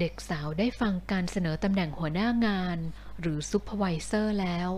[0.00, 2.78] เด็กสาวได้ฟังการเสนอตำแหน่งหัวหน้างาน
[3.20, 4.70] หรือ supervisor แล้ว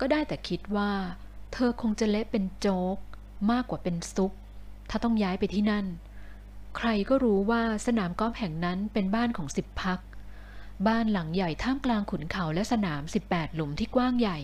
[0.00, 0.92] ก็ได้แต่คิดว่า
[1.52, 2.98] เธอคงจะเละเป็นโจ๊ก
[3.50, 4.32] มากกว่าเป็นซุป
[4.90, 5.86] ถ้าต้องย้ายไปที่นั่น
[6.76, 10.00] ใครก็รู้ว่าสนามกอล์ฟแห่งนั้นเป็นบ้านของสิบพัก
[10.86, 14.38] บ้านหลังใหญ่ท่ามกลางขุนเขาและสนาม 18 หลุมที่กว้างใหญ่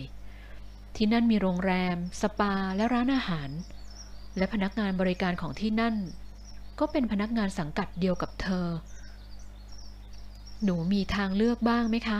[0.95, 3.49] ที่นั่นมีโรงแรม สปาและร้านอาหาร
[4.37, 5.95] และพนักงานบริการของที่นั่น
[6.79, 8.67] ก็เป็นพนักงานสังกัดเดียวกับเธอ
[10.63, 12.19] หนูมีทางเลือกบ้างไหมคะ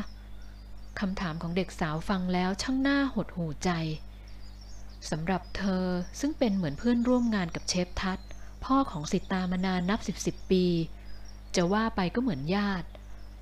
[1.00, 3.70] คำถามของเด็กสาวฟังแล้วช่างหน้าหดหูใจ
[5.10, 5.86] สำหรับเธอ
[6.20, 8.20] ซึ่งเป็นเหมือนเพื่อนร่วมงานกับเชฟทัศ
[8.66, 10.66] พ่อของสิตามานานนับสิบสิบปี
[11.56, 12.88] จะว่าไปก็เหมือนญาติ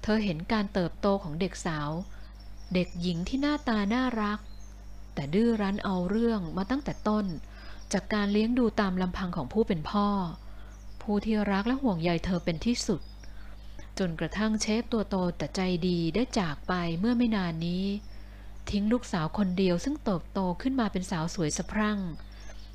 [0.03, 1.89] เธอเห็นการเติบโตของเด็กสาว
[2.73, 4.39] เด็กหญิงที่หน้าตาน่ารัก
[5.13, 7.25] แต่ดื้อรั้นเอาเรื่องมาตั้งแต่ต้น
[7.93, 10.07] จากการเลี้ยงดูตามลำพังของผู้เป็นพ่อ
[11.01, 13.01] ผู้ที่รักและห่วงใยเธอเป็นที่สุด
[13.99, 17.85] จนกระทั่งเชฟตัวโตแต่ใจดีได้จากไปเมื่อไม่นานนี้
[18.69, 21.99] ทิ้งลูกสาวคนเดียวซึ่งเติบโตขึ้นมาเป็นสาวสวยสะพรั่ง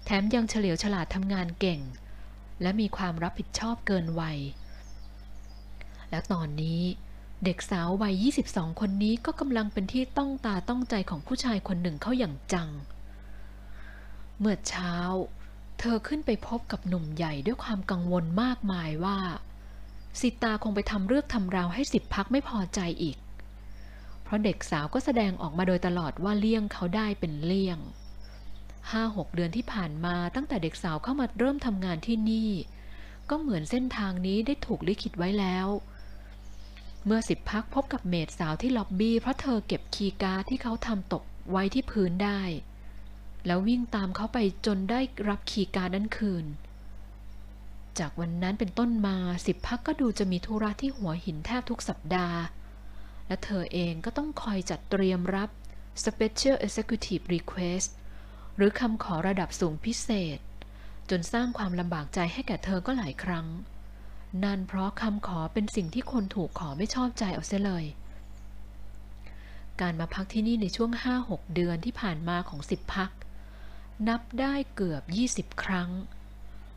[0.04, 1.80] แถมยังเฉลียวฉลาดทำงานเก่ง
[2.62, 4.38] และมีความรับผิดชอบเกินวัย
[6.10, 6.82] และตอนนี้
[7.44, 8.14] เด็กสาววัย
[8.48, 12.68] 22 คนนี้ก็กำลังเป็นที่ต้องตาต้องใจของผู้ชายคนหนึ่งเข้าอย่างจัง
[14.38, 14.94] เมื่อเช้า
[15.78, 19.18] เธอขึ้นไปพบกับหนุ่มใหญ่ด้วยความกังวลมากมายว่า
[20.20, 23.16] สิตาคงไปทำเรื่องทำราวให้สิบพักไม่พอใจอีก
[24.22, 27.78] เพราะเด็กสาวก็แสดงออกมาโดยตลอดว่าเลี่ยงเขาได้เป็นเลี่ยง
[28.91, 32.50] ห้าหกเดือนที่ผ่านมาตั้งแต่เด็กสาวเข้ามาเริ่มทำงานที่นี่
[33.30, 35.67] ก็เหมือนเส้นทางนี้ได้ถูกลิขิตไว้แล้ว
[37.05, 42.41] เมื่อสิบพักพบกับเมดสาวที่ล็อบบี้เพราะเธอเก็บคีย์การ์ดที่เขาทำตกไว้ที่พื้นได้
[43.47, 46.45] แล้ววิ่งตามเขาไปจนได้รับคีย์การ์ดนั้นคืน
[48.00, 52.40] จากวันนั้นเป็นต้นมาสิบพักก็ดูจะมีธุระที่หัวหินแทบทุกสัปดาห์
[53.26, 55.48] และเธอเองก็ต้องคอยจัดเตรียมรับ
[56.04, 57.90] Special Executive Request
[58.56, 60.39] หรือคำขอระดับสูงพิเศษ
[61.10, 63.46] จนสร้างความลำบากใจให้แก่เธอก็หลายครั้ง
[64.44, 67.84] นั่นเพราะคำขอเป็นสิ่งที่คนถูกขอไม่ชอบใจเอาเสียเลย
[69.80, 70.90] การมาพักที่นี่ในช่วง
[71.22, 73.10] 5-6 เดือนที่ผ่านมาของสิบพัก
[74.08, 75.02] นับได้เกือบ
[75.50, 75.90] 20 ครั้ง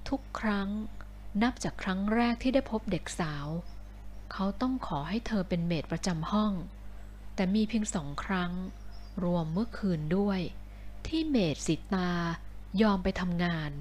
[0.10, 0.70] ทุกครั้ง
[1.42, 3.48] นับจากครั้งแรกที่ได้พบเด็กสาว
[4.34, 6.54] เขาต้องขอให้เธอเป็นเมดประจำห้อง
[7.36, 8.52] แต่มีเพียงสองครั้ง
[9.24, 10.40] รวมเมื่อคืนด้วย
[11.08, 12.12] ที่เมดสิตา
[12.82, 13.72] ยอมไปทำงาน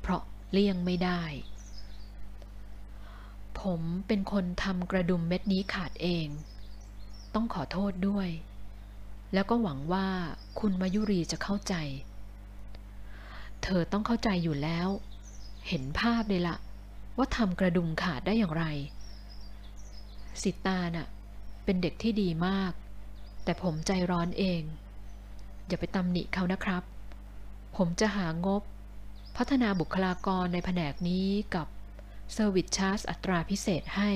[0.00, 1.22] เพราะเลี่ยงไม่ได้
[3.60, 6.26] ผมเป็นคนทำกระดุมเม็ดนี้ขาดเอง
[7.34, 8.28] ต้องขอโทษด้วย
[9.34, 10.08] แล้วก็หวังว่า
[10.60, 11.74] คุณมายุรีจะเข้าใจ
[13.62, 14.88] เธอต้องเข้าใจอยู่แล้ว
[15.68, 16.56] เห็นภาพเลยละ
[17.18, 18.64] ว่าทำกระดุมขาดได้อย่างไร
[20.42, 21.08] สิตาน่ะ
[21.64, 22.72] เป็นเด็กที่ดีมาก
[23.44, 24.62] แต่ผมใจร้อนเอง
[25.66, 26.82] อย่าไปตำหนิเขานะครับ
[27.76, 28.62] ผมจะหางบ
[29.36, 31.66] พัฒนาบุคลากรในแผนกนี้กับ
[32.32, 34.12] เซอร์วิสชาร์จอัตราพิเศษให้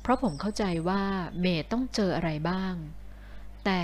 [0.00, 1.02] เพราะผมเข้าใจว่า
[1.40, 2.74] เมย์ต้องเจออะไรบ้าง
[3.64, 3.82] แต่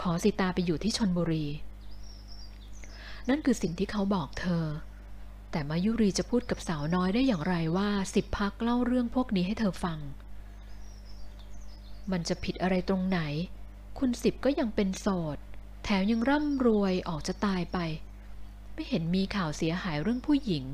[0.00, 1.46] ขอสิตาไปอยู่ที่ชนบุรี
[3.28, 4.64] นั่นคือสิ่งที่เขาบอกเธอ
[5.56, 9.98] แต่มายุรีจะพูดกับสาวน้อยได้อย่างไรว่าสิบพักเล่าเรื่องพวกนี้ให้เธอฟัง
[12.10, 13.20] มันจะผิดอะไรตรงไหน
[13.98, 15.06] คุณสิบก็ยังเป็นโส
[15.36, 15.38] ด
[15.84, 17.78] แถมยังร่ำรวยออกจะตายไป
[18.72, 20.64] ไม่เห็นมีข่าวเสียหายเรื่องผู้หญิง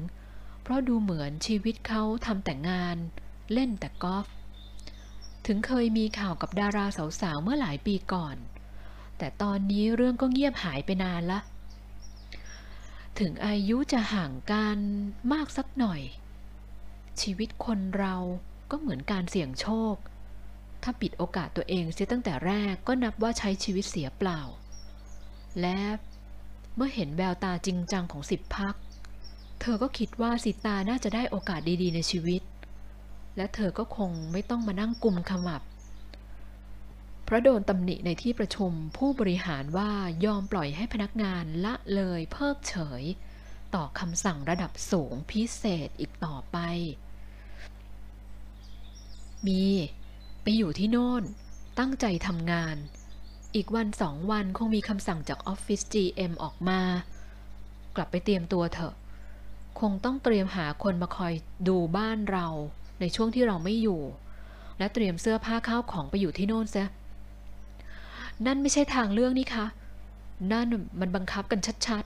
[0.62, 2.96] เพราะดูเหมือนชีวิตเขาทำแต่งาน
[3.52, 4.26] เล่นแต่กอล์ฟ
[5.46, 6.86] ถึงเคยมีข่าวกับดารา
[7.20, 8.36] สาวๆเมื่อหลายปีก่อน
[9.18, 11.40] แต่ตอนนี้เรื่องก็เงียบหายไปนานละ
[13.20, 14.78] ถึงอายุจะห่างกัน
[15.32, 16.00] มากสักหน่อย
[17.20, 18.16] ชีวิตคนเรา
[18.70, 19.94] ก็เหมือนการเสี่ยงโชค
[20.82, 24.40] ถ้าปิดโอกาสตัวเองเสียตั้งแต่แรกก็นับว่าใช้ชีวิตเสียเปล่า
[25.60, 25.78] และ
[26.76, 28.74] เมื่อเห็นแววตาจริงจังของสิบพัก
[29.60, 32.42] เธอก็คิดว่าสิตาน่าจะได้โอกาสดีๆในชีวิต
[33.36, 35.62] และเธอก็คงไม่ต้องมานั่งกุมขมับ
[37.30, 39.90] เพราะโดนตำหนิในที่ประชุมผู้บริหารว่า
[40.24, 43.02] ยอมปล่อยให้พนักงานละเลยเพิกเฉย
[43.74, 46.58] ต่อคำสั่งระดับสูงพิเศษอีกต่อไป
[49.46, 49.64] มี
[50.42, 51.24] ไปอยู่ที่โน่น
[51.78, 52.76] ตั้งใจทำงาน
[53.54, 56.80] อีกวันสองวันคงมีคำสั่งจากออฟฟิศ GM ออกมา
[57.96, 58.94] กลับไปเตรียมตัวเถอะ
[59.80, 61.34] คงต้องเตรียมหาคนมาคอย
[61.68, 62.46] ดูบ้านเรา
[63.00, 64.02] ในช่วงที่เราไม่อยู่
[64.78, 66.88] และเตรียมเสื้อผ้าข้าวของไปอยู่ที่โน่นซะ
[68.46, 69.66] นั่นไม่ใช่ทางเลือกนี่คะ
[70.52, 70.66] นั่น
[71.00, 72.04] มันบังคับกันชัด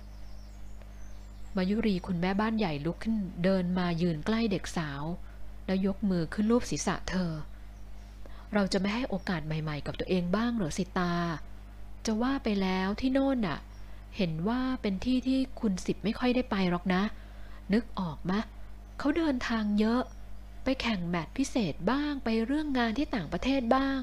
[0.76, 5.02] ๆ มายุรีคุณแม่บ้านใหญ่ลุกขึ้น เดินมายืนใกล้เด็กสาว
[5.66, 7.30] แล้วยกมือขึ้นรูปศีรษะเธอ
[8.54, 11.12] เราจะไม่ให้โอกาสใหม่ๆ กับตัวเองบ้างเหรอสิตา
[12.06, 13.58] จะว่าไปแล้วที่โน่นน่ะ
[14.16, 17.02] เห็นว่าเป็นที่ที่คุณสิบไม่ค่อยได้ไปหรอกนะ
[17.72, 18.40] นึกออกมะ
[18.98, 20.02] เขาเดินทางเยอะ
[20.64, 24.00] ไปแข่งแมตช์พิเศษบ้างไปเรื่องงานที่ต่างประเทศบ้าง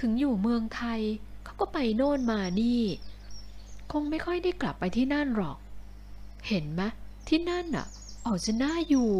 [0.00, 1.00] ถึงอยู่เมืองไทย
[1.48, 2.82] เขาก็ไปโน่นมานี่
[3.92, 5.58] คงไม่ค่อยได้กลับไปที่นั่นหรอก
[6.48, 6.82] เห็นไหม
[7.28, 7.86] ที่นั่นน่ะ
[8.26, 9.12] ออกจะน่าอยู่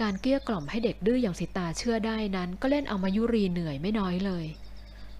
[0.00, 4.46] การเกลี้ยกล่อมให้เด็กดื้ออย่างสิตาเชื่อได้นั้น ก็เล่นเอามายุรีเหนื่อยไม่น้อยเลย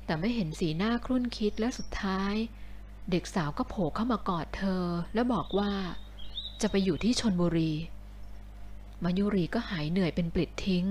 [0.05, 2.35] แต่ไม่เห็นสีหน้าครุ่นคิดและสุดท้าย
[3.11, 4.85] เด็กสาวก็โผล่เข้ามากอดเธอ
[5.15, 5.73] แล้วบอกว่า
[6.61, 7.73] จะไปอยู่ที่ชนบุรี
[9.05, 10.87] มายุรีก็หายเหนื่อยเป็นปลิดทิ้ง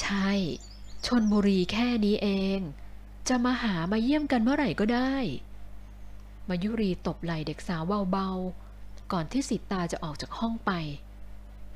[0.00, 0.30] ใช่
[1.06, 2.28] ชนบุรีแค่นี้เอ
[2.58, 2.60] ง
[3.28, 5.14] จะมาหามาเยี่ยมกันเมื่อไหร่ก็ได้
[6.48, 7.82] มายุรีตบไหล่เด็กสาว
[8.12, 10.72] เบาๆ ก่อนที่สิตาจะออกจากห้องไป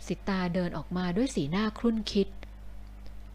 [0.06, 2.28] สิตาเดินออกมาด้วยสีหน้าครุ่นคิด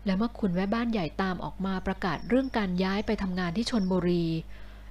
[0.06, 4.26] และเมื่อคุณแม่บ้านใหญ่ตามออกมาประกาศเรื่องการย้ายไปทำงานที่ชนบุรี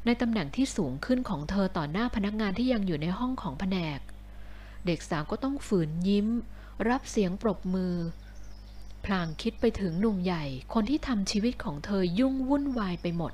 [0.04, 4.00] ในตำแหน่งที่สูงขึ้นของเธอต่อหน้าพนักงานที่ยังอยู่ในห้องของแผนก
[4.86, 6.28] เด็กสาวก็ต้องฝืนยิ้ม
[6.88, 7.94] รับเสียงปรบมือ
[9.04, 10.44] พลางคิดไปถึงหนุ่มใหญ่
[10.74, 13.32] คนที่ทำชีวิตของเธอยุ่งวุ่นวายไปหมด